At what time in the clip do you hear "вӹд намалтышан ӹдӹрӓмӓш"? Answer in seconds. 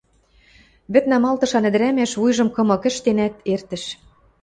0.93-2.11